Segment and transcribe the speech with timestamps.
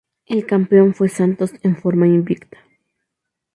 [0.25, 2.57] El campeón fue Santos en forma invicta.